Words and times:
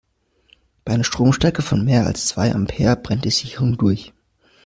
Bei 0.83 0.93
einer 0.95 1.03
Stromstärke 1.03 1.61
von 1.61 1.85
mehr 1.85 2.07
als 2.07 2.25
zwei 2.25 2.55
Ampere 2.55 2.95
brennt 2.95 3.23
die 3.23 3.29
Sicherung 3.29 3.77
durch. 3.77 4.13